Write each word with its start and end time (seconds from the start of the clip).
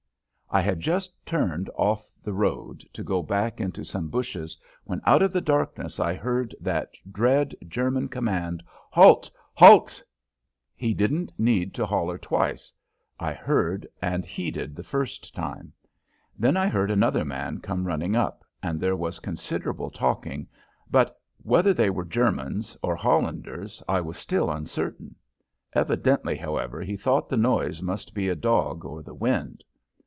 I 0.53 0.59
had 0.59 0.81
just 0.81 1.13
turned 1.25 1.69
off 1.77 2.11
the 2.21 2.33
road 2.33 2.83
to 2.91 3.05
go 3.05 3.23
back 3.23 3.61
into 3.61 3.85
some 3.85 4.09
bushes 4.09 4.57
when 4.83 4.99
out 5.05 5.21
of 5.21 5.31
the 5.31 5.39
darkness 5.39 5.97
I 5.97 6.13
heard 6.13 6.53
that 6.59 6.91
dread 7.09 7.55
German 7.69 8.09
command: 8.09 8.61
"Halt! 8.89 9.31
Halt!" 9.53 10.03
He 10.75 10.93
didn't 10.93 11.31
need 11.37 11.73
to 11.75 11.85
holler 11.85 12.17
twice. 12.17 12.69
I 13.17 13.31
heard 13.31 13.87
and 14.01 14.25
heeded 14.25 14.75
the 14.75 14.83
first 14.83 15.33
time. 15.33 15.71
Then 16.37 16.57
I 16.57 16.67
heard 16.67 16.91
another 16.91 17.23
man 17.23 17.61
come 17.61 17.87
running 17.87 18.17
up, 18.17 18.43
and 18.61 18.77
there 18.77 18.97
was 18.97 19.19
considerable 19.19 19.89
talking, 19.89 20.49
but 20.89 21.17
whether 21.37 21.73
they 21.73 21.89
were 21.89 22.03
Germans 22.03 22.75
or 22.83 22.97
Hollanders 22.97 23.81
I 23.87 24.01
was 24.01 24.17
still 24.17 24.51
uncertain. 24.51 25.15
Evidently, 25.71 26.35
however, 26.35 26.81
he 26.81 26.97
thought 26.97 27.29
the 27.29 27.37
noise 27.37 27.81
must 27.81 28.13
be 28.13 28.27
a 28.27 28.35
dog 28.35 28.83
or 28.83 29.01
the 29.01 29.15
wind. 29.15 29.63